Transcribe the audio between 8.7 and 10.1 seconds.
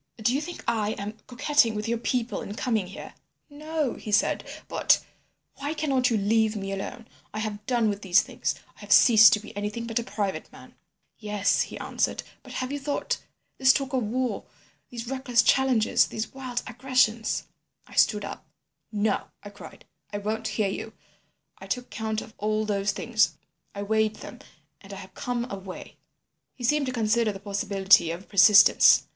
I have ceased to be anything but a